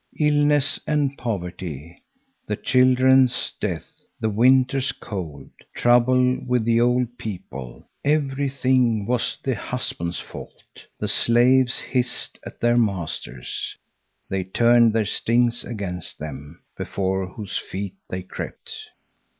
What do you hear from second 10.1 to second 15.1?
fault. The slaves hissed at their masters. They turned their